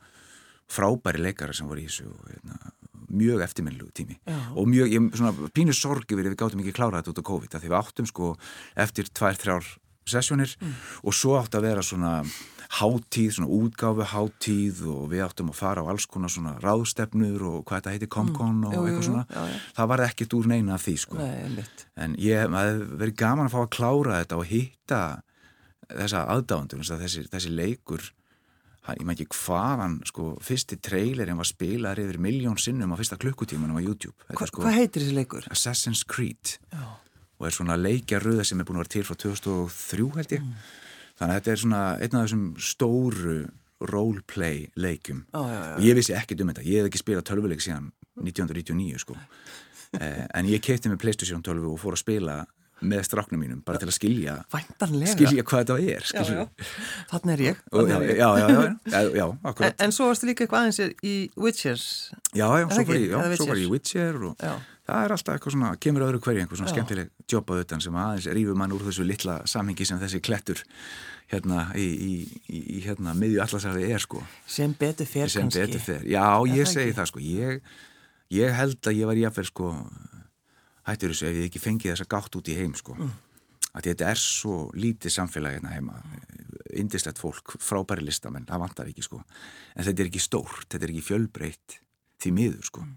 [0.68, 2.74] frábæri leikara sem voru í þessu og hérna,
[3.08, 4.38] mjög eftirminnilugu tími Já.
[4.52, 7.56] og mjög, ég, svona pínu sorgi við við gáttum ekki klára þetta út á COVID
[7.56, 8.34] því við áttum sko
[8.76, 9.70] eftir tvær, þrjár
[10.08, 10.76] sessjónir mm.
[11.08, 12.20] og svo átt að vera svona
[12.68, 17.64] hátíð, svona útgáfu hátíð og við áttum að fara á alls konar svona ráðstefnur og
[17.68, 19.24] hvað þetta heiti Comcon mm, og eitthvað svona.
[19.32, 19.58] já, já.
[19.78, 21.18] það var ekkert úr neina af því sko.
[21.22, 21.66] Nei,
[22.04, 25.02] en ég, það verið gaman að fá að klára þetta og hitta
[25.88, 28.10] þessa aðdáðandur, þessi, þessi leikur.
[28.88, 33.80] Ég maður ekki hvaðan sko, fyrsti trailerin var spilaður yfir miljón sinnum á fyrsta klukkutímanum
[33.80, 34.16] á YouTube.
[34.32, 35.48] Hva, sko, Hvað heitir þessi leikur?
[35.52, 36.56] Assassin's Creed.
[36.72, 36.88] Já.
[37.38, 40.46] og er svona leikjarröða sem er búin að vera til frá 2003 held ég.
[40.46, 40.86] Mm
[41.18, 43.38] þannig að þetta er svona einn af þessum stóru
[43.88, 45.74] roleplay leikum já, já, já.
[45.76, 49.18] og ég vissi ekkert um þetta, ég hef ekki spilað tölvuleik síðan 1999 sko.
[49.96, 52.34] Eh, en ég kefti með Playstation 12 og fór að spila
[52.84, 55.14] með straknum mínum bara til að skilja Væntanlega.
[55.14, 56.08] skilja hvað þetta er
[57.14, 58.20] þannig er ég, og, er ég.
[58.20, 58.28] Já,
[59.16, 59.28] já,
[59.64, 61.88] en, en svo varstu líka eitthvað aðeins í Witchers.
[62.34, 64.44] Já, já, svo var ég í Witcher og
[64.88, 68.00] það er alltaf eitthvað svona, kemur öðru hverju einhver svona skemmtileg jobb á þetta sem
[68.02, 70.63] aðeins rýfur mann úr þessu litla samhengi sem þessi klettur
[71.32, 72.12] hérna í, í,
[72.47, 76.23] í, hérna miðju allarsæði er sko sem betur fer sem kannski betur fer, já,
[76.54, 77.60] ég segi það sko ég,
[78.32, 79.73] ég held að ég var jáfnverð sko
[80.88, 82.95] hættur þessu ef ég ekki fengið þessa gátt út í heim sko.
[82.95, 83.15] Mm.
[83.78, 85.97] Að þetta er svo lítið samfélagi hérna heima,
[86.80, 89.19] indislegt fólk, frábæri listamenn, það vantar ekki sko.
[89.76, 91.78] En þetta er ekki stórt, þetta er ekki fjölbreytt
[92.23, 92.86] því miður sko.
[92.88, 92.95] Mm.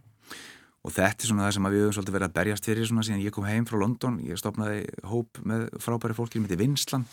[0.80, 3.24] Og þetta er svona það sem við höfum svolítið verið að berjast fyrir svona síðan
[3.24, 4.78] ég kom heim frá London, ég stopnaði
[5.10, 7.04] hóp með frábæri fólki, myndi Vinslan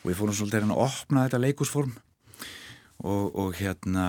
[0.00, 1.96] og ég fórum svolítið að opna þetta leikusform
[3.02, 4.06] og, og hérna,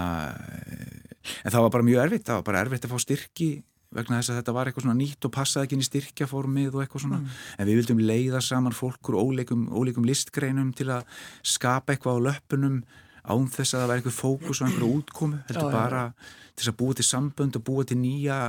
[1.42, 3.52] en það var bara mjög erfitt, það var bara erfitt að fá styrki
[3.92, 6.84] vegna þess að þetta var eitthvað svona nýtt og passaði ekki inn í styrkjaformið og
[6.84, 7.20] eitthvað svona.
[7.20, 7.40] Mm.
[7.58, 11.08] en við vildum leiða saman fólkur ólíkum, ólíkum listgreinum til að
[11.44, 12.78] skapa eitthvað á löpunum
[13.22, 16.34] án þess að það væri eitthvað fókus og einhverju útkomu heldur já, bara já.
[16.62, 18.40] til að búa til sambönd og búa til nýja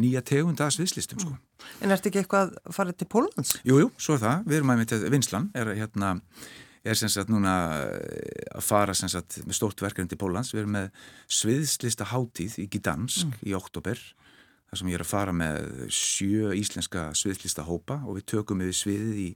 [0.00, 1.36] nýja tegunda sviðslistum sko.
[1.84, 3.56] En ertu ekki eitthvað að fara til Pólans?
[3.62, 6.16] Jújú, jú, svo er það, við erum aðeins vinslan, er hérna
[6.82, 10.50] er sem sagt núna eh, að fara sem sagt með stórt verkefni til Pólans.
[10.54, 10.88] Við erum með
[11.30, 13.38] sviðslista hátíð í Gdansk mm.
[13.46, 14.00] í oktober
[14.72, 18.74] þar sem ég er að fara með sjö íslenska sviðslista hópa og við tökum við
[18.80, 19.28] sviðið í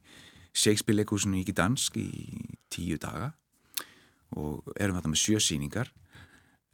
[0.57, 2.09] Shakespeare-leikúsinu í Gdansk í
[2.73, 3.35] tíu daga
[4.35, 5.93] og erum þetta með sjö síningar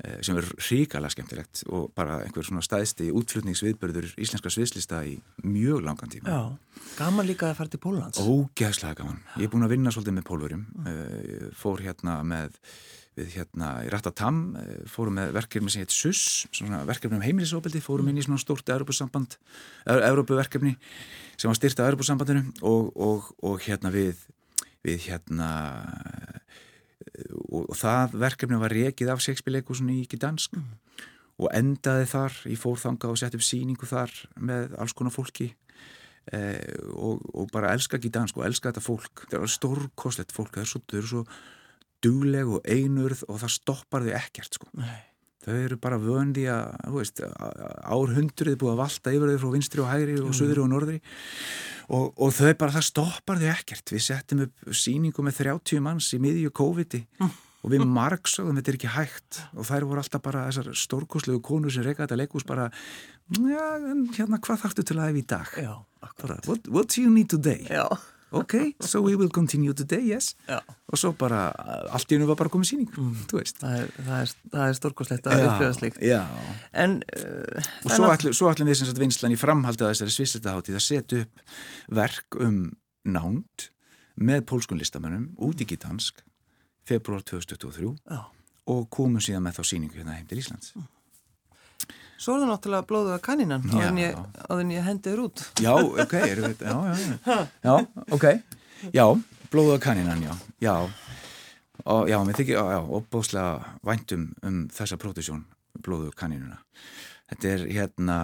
[0.03, 5.13] Eh, sem er ríkala skemmtilegt og bara einhver svona staðsti útflutningsviðbörður íslenska sviðslista í
[5.47, 6.33] mjög langan tíma.
[6.33, 8.19] Já, gaman líka að fara til Pólans.
[8.19, 9.21] Ógæðslega gaman.
[9.37, 11.53] Ég er búin að vinna svolítið með pólverjum, mm.
[11.61, 12.59] fór hérna með,
[13.21, 17.85] við hérna í Rattatam, eh, fórum með verkefni sem heit SUS, svona verkefni um heimilisofbildi,
[17.87, 19.39] fórum inn í svona stórt Europasamband,
[19.87, 20.75] Europaverkefni
[21.37, 24.27] sem var styrt af Europasambandinu og, og, og hérna við,
[24.83, 25.53] við hérna
[27.53, 30.69] og það verkefni var rekið af Shakespeare-leikusunni í Gdansk mm.
[31.43, 35.51] og endaði þar, ég fór þanga og sett upp síningu þar með alls konar fólki
[36.33, 36.61] eh,
[36.95, 40.73] og, og bara elska Gdansk og elska þetta fólk það er stórkoslegt fólk, það er
[40.75, 41.25] svo, svo
[42.03, 45.01] dugleg og einurð og það stoppar þau ekkert sko Nei.
[45.43, 46.73] Þau eru bara vöndi að
[47.83, 50.37] árhundrið búið að valta yfir þau frá vinstri og hægri og mm.
[50.39, 50.99] söðri og norðri
[51.89, 56.13] og, og þau bara, það stoppar þau ekkert við settum upp síningu með 30 manns
[56.15, 57.35] í miðju COVID-i mm.
[57.63, 61.75] og við margsögum þetta er ekki hægt og þær voru alltaf bara þessar stórkoslegu konur
[61.75, 62.71] sem reyka þetta leikús bara
[63.35, 63.67] já,
[64.15, 65.55] hérna, hvað þarftu til að hefa í dag?
[65.59, 65.73] Já,
[66.07, 67.67] akkurat what, what do you need today?
[67.67, 67.89] Já
[68.33, 70.61] ok, so we will continue today, yes Já.
[70.89, 71.45] og svo bara,
[71.93, 73.25] allt í hennu var bara komið síning mm.
[73.29, 74.35] það er, er,
[74.67, 76.03] er stórkoslegt að upplifa slíkt
[76.73, 80.17] en uh, og svo, ætl, svo ætlum við sem sagt vinslan í framhaldi að þessari
[80.17, 81.45] svisslitaháttið að setja upp
[82.01, 82.63] verk um
[83.09, 83.69] nánd
[84.23, 86.25] með pólskun listamennum út í Gitansk
[86.89, 88.25] februar 2023 Já.
[88.73, 90.91] og komum síðan með þá síningu hérna heim til Íslands mm.
[92.23, 95.45] Svo er það náttúrulega blóðuða kanninan á þenn ég hendiður út.
[95.63, 96.77] Já, ok, erum við, já,
[97.27, 97.73] já, já,
[98.15, 98.27] ok,
[98.95, 99.05] já,
[99.51, 100.75] blóðuða kanninan, já, já,
[101.83, 105.43] og já, mér þykir, já, opbóðslega væntum um þessa pródusjón,
[105.83, 106.61] blóðuða kanninuna.
[107.33, 108.19] Þetta er, hérna,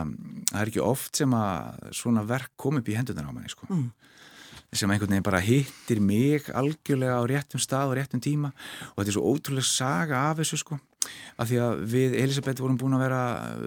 [0.53, 3.67] það er ekki oft sem að svona verk kom upp í hendunar á manni, sko.
[3.73, 3.89] Mm
[4.73, 8.53] sem einhvern veginn bara hittir mig algjörlega á réttum stað og réttum tíma.
[8.93, 10.79] Og þetta er svo ótrúlega saga af þessu sko.
[11.39, 13.21] Af því að við Elisabeth vorum búin að vera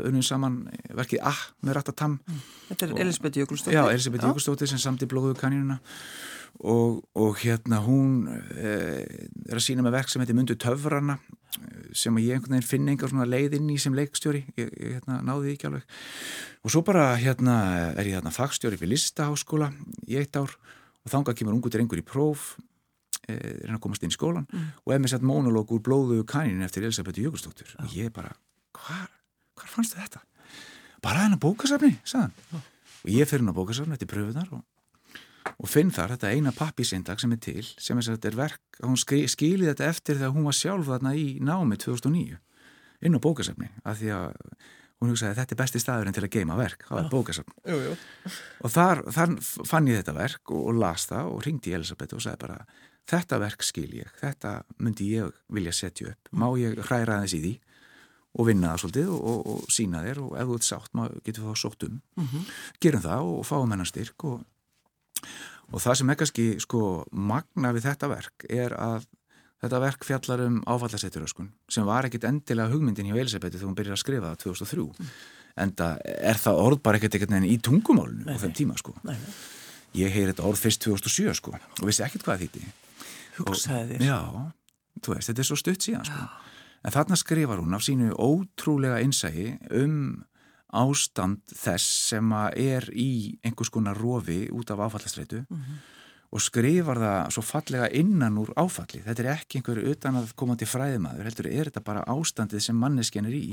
[0.09, 0.59] unnum saman
[0.93, 2.17] verkið Ah með Rattatam
[2.67, 5.79] Þetta er Elisabeth Jökulstóttir Já, Elisabeth Jökulstóttir sem samt í blóðu kanínuna.
[6.67, 8.27] Og, og hérna hún
[8.59, 9.07] eh,
[9.47, 11.15] er að sína með verk sem heitir Mundu Töfrana
[11.97, 14.43] sem ég einhvern veginn finn einhver svona leið inn í sem leikstjóri.
[14.59, 15.97] Ég, ég hérna, náði því ekki alveg.
[16.61, 17.55] Og svo bara hérna
[17.95, 19.71] er ég hérna fagstjóri fyrir listaháskóla
[20.11, 20.53] í eitt ár
[21.01, 22.55] og þanga kemur ungu drengur í próf
[23.29, 24.69] Eh, reyna að komast inn í skólan mm.
[24.81, 27.83] og ef mér sett mónulók úr blóðu kaninu eftir Elisabeth Jökulsdóttur ja.
[27.83, 28.31] og ég bara,
[28.73, 29.11] hvar,
[29.59, 30.23] hvar fannst þetta?
[31.05, 32.61] bara hennar bókasafni sagðan ja.
[33.03, 34.63] og ég fyrir hennar bókasafni eftir pröfunar og,
[35.53, 39.69] og finn þar þetta eina pappisindag sem er til sem er, er verk, hún skilið
[39.69, 42.39] þetta eftir þegar hún var sjálf þarna í námi 2009
[43.05, 44.33] inn á bókasafni af því að
[45.01, 46.85] hún hugsaði að þetta er besti staðurinn til að geima verk.
[46.87, 47.55] Það var bókasafn.
[48.61, 49.35] Og þar, þar
[49.69, 52.61] fann ég þetta verk og, og las það og ringdi Elisabeth og sagði bara
[53.09, 57.41] þetta verk skil ég, þetta myndi ég vilja setja upp, má ég hræra þess í
[57.41, 57.53] því
[58.31, 61.43] og vinna það svolítið og, og, og sína þér og ef þú ert sátt getur
[61.43, 61.97] þú þá sótt um.
[62.15, 62.51] Mm -hmm.
[62.79, 64.45] gerum það og fáum hennar styrk og,
[65.71, 69.07] og það sem er kannski sko magna við þetta verk er að
[69.61, 73.97] þetta verk fjallar um áfallasetturöskun sem var ekkit endilega hugmyndin hjá Elisabeth þegar hún byrjar
[73.97, 75.15] að skrifa það 2003 mm.
[75.63, 78.95] en það er það orð bara ekkert ekkert nefn í tungumálunu á þeim tíma sko
[79.03, 79.33] nei, nei.
[80.03, 82.65] ég heyr þetta orð fyrst 2007 sko og vissi ekkert hvað þýtti
[83.39, 83.99] hugsaði.
[84.05, 84.19] Já,
[85.01, 86.25] þú veist, þetta er svo stutt síðan sko.
[86.81, 90.23] En þarna skrifar hún af sínu ótrúlega innsægi um
[90.71, 95.81] ástand þess sem er í einhvers konar rofi út af áfallastreitu mm -hmm.
[96.31, 99.01] Og skrifar það svo fallega innan úr áfalli.
[99.03, 102.77] Þetta er ekki einhverju utan að koma til fræðimaður, heldur er þetta bara ástandið sem
[102.79, 103.45] manneskjan er í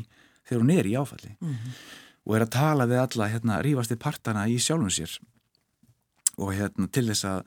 [0.49, 1.73] þegar hún er í áfalli mm -hmm.
[2.25, 5.19] og er að tala við alla hérna rífasti partana í sjálfum sér
[6.39, 7.43] og hérna til þess að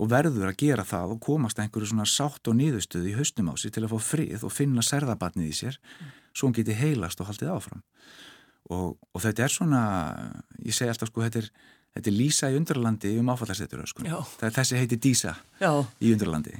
[0.00, 3.54] og verður að gera það og komast einhverju svona sátt og nýðustuði í haustum á
[3.56, 6.06] sig til að fá frið og finna serðabatnið í sér mm.
[6.32, 7.82] svo hann geti heilast og haldið áfram
[8.70, 9.82] og, og þetta er svona
[10.64, 11.50] ég segi alltaf sko þetta er,
[11.94, 14.04] þetta er Lísa í undralandi um áfallarsettur sko.
[14.04, 15.70] það er þessi heiti Dísa Já.
[16.02, 16.56] í undralandi.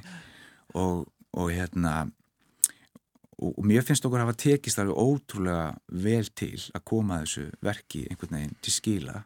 [0.78, 1.94] Og, og hérna
[3.38, 5.74] og, og mér finnst okkur að hafa tekist alveg ótrúlega
[6.06, 9.24] vel til að koma þessu verki einhvern veginn til skila.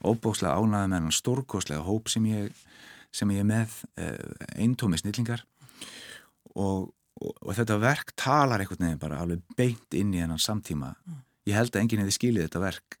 [0.00, 2.66] Óbókslega ánaði með hann stórkoslega hóp sem ég
[3.10, 5.42] sem ég er með eh, eintómi snillingar.
[6.54, 10.92] Og, og, og þetta verk talar einhvern veginn bara alveg beint inn í hennan samtíma.
[11.48, 13.00] Ég held að enginn hefði skilið þetta verk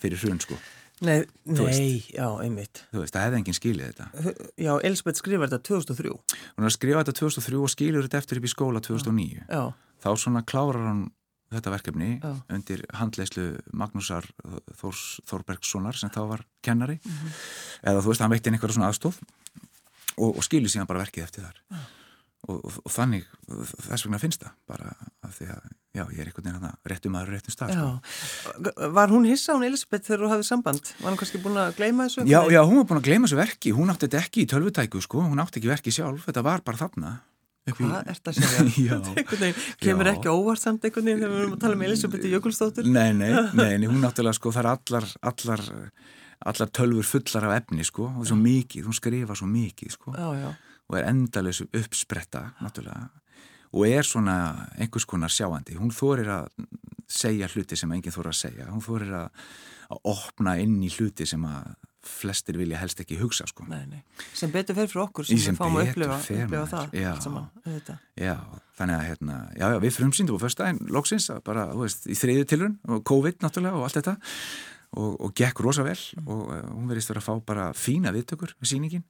[0.00, 0.56] fyrir hrun sko
[1.04, 2.84] Nei, nei já, einmitt.
[2.92, 4.34] Þú veist, það hefði enginn skilið þetta.
[4.60, 6.14] Já, Elisabeth skrifar þetta 2003.
[6.56, 9.44] Hún har skrifað þetta 2003 og skilur þetta eftir upp í skóla 2009.
[9.48, 9.62] Já.
[10.04, 11.04] Þá svona klárar hann
[11.54, 12.30] þetta verkefni já.
[12.50, 14.26] undir handleislu Magnúsar
[14.80, 16.98] Þórs, Þórbergssonar sem þá var kennari.
[17.04, 17.38] Mm -hmm.
[17.90, 19.20] Eða þú veist, hann veitti einhverja svona aðstóð
[20.18, 21.62] og, og skilur síðan bara verkið eftir þar.
[22.48, 23.24] Og, og, og þannig
[23.88, 27.18] þess vegna finnst það bara að því að já, ég er einhvern veginn að réttum
[27.18, 28.70] aður réttum stað sko.
[28.96, 30.90] Var hún hissa hún Elisabeth þegar þú hafið samband?
[31.00, 32.24] Var hún kannski búin að gleima þessu?
[32.30, 35.04] Já, já, hún var búin að gleima þessu verki hún átti þetta ekki í tölvutæku
[35.04, 37.14] sko, hún átti ekki verki sjálf þetta var bara þarna
[37.64, 38.98] Hvað er þetta að segja?
[39.80, 42.90] Kemur ekki óvart samt einhvern veginn þegar við erum að tala um Elisabeth Jökulstóttur?
[42.92, 45.62] Nei, nei, nei, nei, hún náttúrulega sko, það er allar, allar,
[46.52, 50.12] allar tölfur fullar af efni sko, og svo mikið, hún skrifa svo mikið sko.
[50.12, 50.50] Já, já
[50.90, 53.08] og er endalus uppspretta náttúrulega
[53.74, 54.36] og er svona
[54.78, 56.66] einhvers konar sjáandi hún þorir að
[57.10, 59.42] segja hluti sem enginn þorir að segja hún þorir að,
[59.90, 63.64] að opna inn í hluti sem að flestir vilja helst ekki hugsa sko.
[63.68, 64.02] nei, nei.
[64.36, 67.46] sem betur fyrir okkur sem, sem við fáum að upplifa, upplifa það já, saman,
[68.20, 68.34] já,
[68.78, 72.76] þannig að hérna, já, já, við frumsýndum á förstæðin loksins bara veist, í þriðu tilrun
[72.88, 74.16] og COVID náttúrulega og allt þetta
[75.00, 76.28] og, og gekk rosa vel mm.
[76.28, 79.06] og uh, hún verðist verið að fá bara fína viðtökur með síningin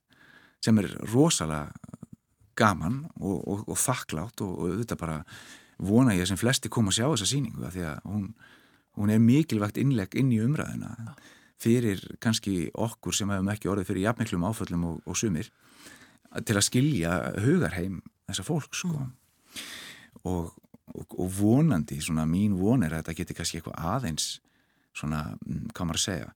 [0.64, 1.72] sem er rosalega
[2.58, 5.20] gaman og, og, og þakklátt og, og auðvitað bara
[5.84, 8.26] vona ég sem flesti kom að sjá þessa síningu því að hún,
[8.98, 11.14] hún er mikilvægt innlegg inn í umræðina
[11.60, 15.50] fyrir kannski okkur sem hefum ekki orðið fyrir jafnmiklum áföllum og sumir
[16.44, 17.14] til að skilja
[17.44, 19.04] hugarheim þessa fólk sko.
[19.04, 19.12] Mm.
[20.24, 24.26] og vonandi, svona mín von er að þetta getur kannski eitthvað aðeins
[24.94, 26.28] svona, mm, hvað maður að segja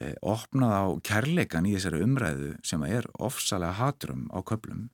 [0.00, 4.88] eh, opnað á kærleikan í þessari umræðu sem er ofsalega hatrum á köplum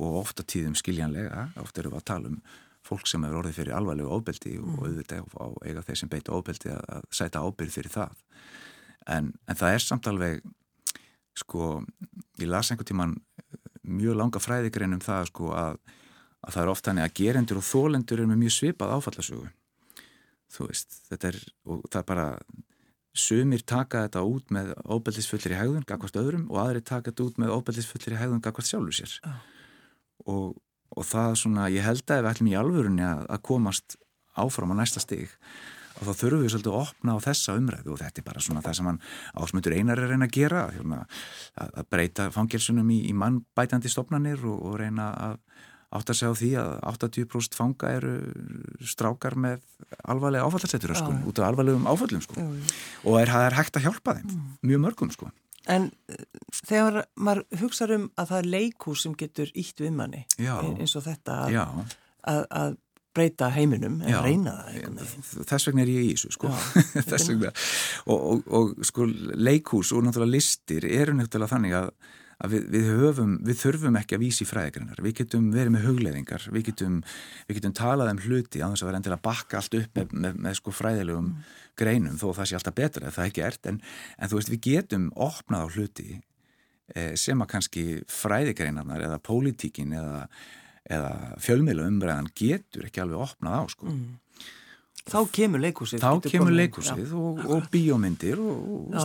[0.00, 2.40] og ofta tíðum skiljanlega, ofta eru við að tala um
[2.86, 4.78] fólk sem hefur orðið fyrir alvarlegu óbeldi mm.
[4.78, 8.22] og auðvitað á eiga þeir sem beita óbeldi að, að sæta ábyrð fyrir það
[9.16, 10.40] en, en það er samt alveg
[11.38, 11.68] sko,
[12.40, 13.16] ég las einhvern tíman
[13.90, 15.78] mjög langa fræðigrein um það sko að,
[16.40, 19.52] að það er ofta hannig að gerendur og þólendur er með mjög svipað áfallasögu
[20.50, 22.26] þú veist, þetta er, og það er bara
[23.20, 27.40] sumir taka þetta út með óbeldisfullir í hegðun, gagvast öðrum og aðri taka þetta út
[27.42, 29.40] með óbeldisfullir í hegðun gagvast sjálfur sér oh.
[30.30, 30.54] Og,
[30.96, 33.98] og það svona, ég held að við ætlum í alvörunni að, að komast
[34.38, 35.32] áfram á næsta stig
[36.00, 38.62] og þá þurfum við svolítið að opna á þessa umræðu og þetta er bara svona
[38.64, 39.00] það sem hann
[39.36, 41.00] ásmöndur einar er reyna að gera hérna,
[41.60, 45.36] að, að breyta fangilsunum í, í mannbætandi stopnarnir og, og reyna að
[45.90, 48.14] átt að segja á því að 80% fanga eru
[48.86, 49.64] strákar með
[50.06, 52.46] alvarlega áfallarsettur sko, út af alvarlegum áfallum sko.
[53.10, 54.52] og er, er hægt að hjálpa þeim mm.
[54.70, 55.32] mjög mörgum sko.
[55.70, 56.22] En eh,
[56.64, 60.54] þegar maður hugsaður um að það er leikús sem getur ítt við manni Já.
[60.60, 61.58] eins og þetta að,
[62.32, 62.78] að, að
[63.14, 64.20] breyta heiminum en Já.
[64.22, 66.50] reyna það þess vegna er ég í þessu sko.
[67.10, 67.52] þess vegna
[68.06, 71.90] og, og, og sko leikús og náttúrulega listir eru náttúrulega þannig að
[72.40, 76.46] að við, við, höfum, við þurfum ekki að vísi fræðigreinar, við getum verið með hugleðingar,
[76.54, 77.00] við getum,
[77.48, 80.38] við getum talað um hluti á þess að vera endilega bakka allt upp með, með,
[80.46, 81.50] með sko fræðilegum mm.
[81.82, 83.82] greinum þó það sé alltaf betra, það er ekki ert en,
[84.16, 89.92] en þú veist við getum opnað á hluti eh, sem að kannski fræðigreinarnar eða pólitíkin
[90.00, 90.24] eða,
[90.88, 91.12] eða
[91.44, 93.92] fjölmiðlu umræðan getur ekki alveg opnað á sko.
[93.92, 94.18] Mm.
[95.08, 96.02] Þá kemur leikúsið.
[96.02, 98.96] Þá kemur leikúsið og, og bíómyndir og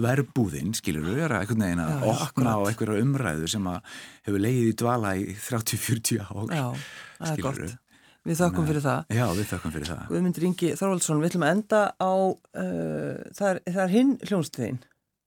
[0.00, 4.42] verbúðinn, skilur við, er að einhvern veginn að já, opna á einhverja umræðu sem hefur
[4.42, 6.46] leið í dvala í 30-40 ár.
[6.48, 6.66] Já,
[7.20, 7.62] það er gott.
[8.26, 8.40] Við.
[8.40, 9.14] Þakkum fyrir það.
[9.14, 10.14] Já, við þakkum fyrir það.
[10.16, 14.80] Myndum ringi Þorvaldsson, við ætlum að enda á, uh, það, er, er hinn hljónstuðinn.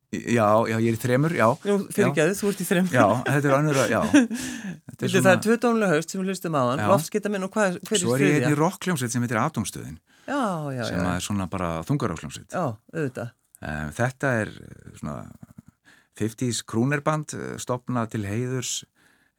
[0.09, 1.45] Já, já, ég er í þremur, já.
[1.61, 2.93] Fyrir ekki að þú ert í þremur.
[2.95, 3.99] Já, þetta er annur að, já.
[4.89, 5.23] Þetta er, svona...
[5.25, 8.01] það er tvö dónulega haust sem við hlustum á hann, loftskiptaminn og hvað, hver er
[8.01, 8.01] styrja?
[8.01, 9.99] Svo er ég í rockljómsveit sem heitir Atomstöðin.
[10.25, 10.41] Já,
[10.73, 10.83] já, já.
[10.89, 12.49] Sem er svona bara þungarokkljómsveit.
[12.51, 13.31] Já, auðvitað.
[13.59, 14.51] Um, þetta er
[14.97, 15.15] svona
[16.19, 18.73] 50's krúnerband eh, stopnað til heiðurs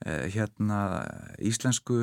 [0.07, 1.05] hérna
[1.45, 1.99] íslensku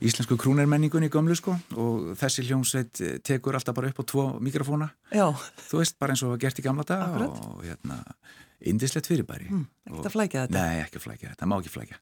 [0.00, 4.88] íslensku krúnermenningun í gömlu sko og þessi hljómsveit tekur alltaf bara upp á tvo mikrofóna.
[5.12, 5.28] Já.
[5.68, 8.00] Þú veist, bara eins og gert í gamla dag og hérna
[8.60, 9.48] indislegt fyrirbæri.
[9.48, 10.56] Mm, ekki að flækja þetta?
[10.56, 12.00] Nei, ekki að flækja þetta, má ekki flækja.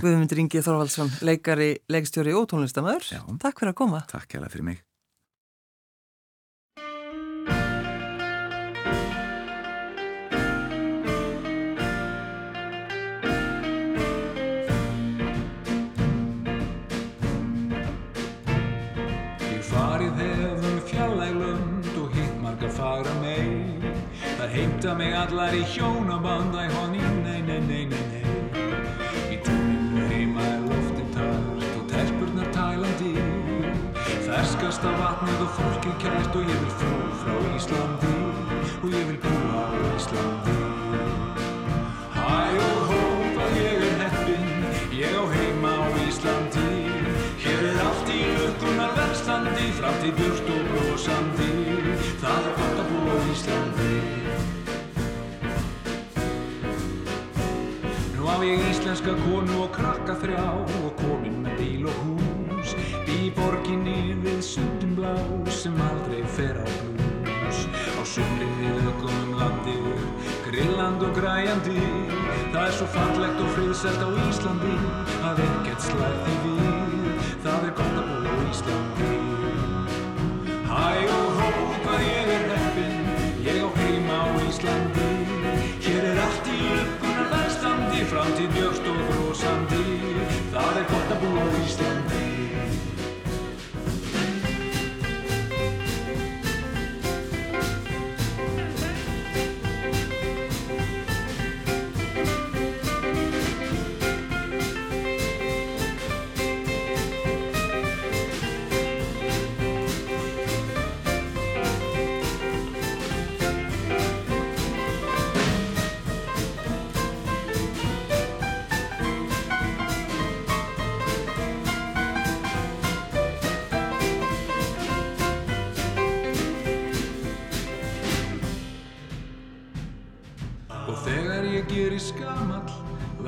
[0.00, 3.10] Guðmundur Ingi Þorvaldsson, leikari, leikstjóri og tónlistamöður.
[3.42, 4.04] Takk fyrir að koma.
[4.10, 4.86] Takk það fyrir mig.
[24.50, 26.54] Heimta mig allar í hjónaband.
[26.54, 28.24] Æ honni, nei, nei, nei, nei, nei.
[29.30, 33.12] Í túninu heima er loftin tært og telpurnar tælandi.
[34.26, 38.14] Ferskasta vatnið og fólki kært og ég vil frú frá Íslandi.
[38.82, 40.58] Og ég vil búa á Íslandi.
[42.18, 43.00] Hæ og hó
[43.36, 44.48] hvað ég er heppin
[45.00, 46.68] ég á heima á Íslandi.
[47.40, 50.49] Hér er allt í lukkunar verðstandi framtíð björst
[58.90, 60.44] íslenska konu og krakka þrjá
[60.82, 62.72] og komin með bíl og hús
[63.06, 65.12] í borginni við sundum blá
[65.54, 67.60] sem aldrei fer á blús.
[67.70, 69.76] Á sumrin við ökum um landi
[70.48, 71.78] grilland og græjandi
[72.50, 74.74] það er svo fallegt og friðsælt á Íslandi
[75.30, 77.30] að ekkert slæði við.
[77.46, 79.09] Það er gott að búa á Íslandi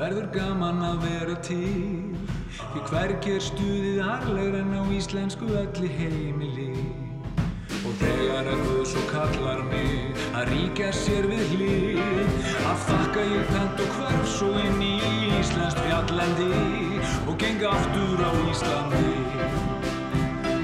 [0.03, 2.17] verður gaman að vera til
[2.73, 6.73] Því hvergi er stuðið harlegur en á íslensku öllu heimili.
[7.83, 13.49] Og þegar að Guð svo kallar mig að ríka sér við hlið Að þakka ég
[13.51, 14.93] pent og hverf svo inn í
[15.39, 16.49] Íslands fjallandi
[17.27, 19.13] Og geng aftur á Íslandi.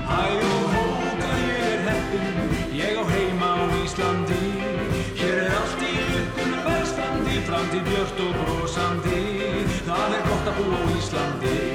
[0.09, 2.39] Æ og hóka ég er heppin,
[2.75, 4.43] ég á heima á Íslandi.
[5.19, 9.28] Hér er allt í uppinu verðstandi, framtíð björnt og brosandi
[10.39, 11.68] þáttabú á Íslandi.